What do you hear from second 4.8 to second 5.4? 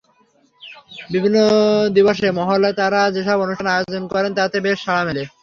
সাড়া মেলে।